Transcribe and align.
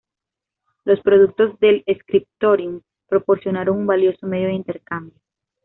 Los 0.83 0.99
productos 1.01 1.59
del 1.59 1.83
"scriptorium" 1.87 2.81
proporcionaron 3.07 3.77
un 3.77 3.85
valioso 3.85 4.25
medio 4.25 4.47
de 4.47 4.53
intercambio. 4.55 5.13